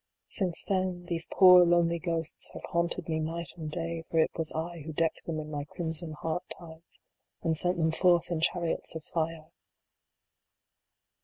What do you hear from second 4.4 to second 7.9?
I who decked them in my crimson heart tides, and sent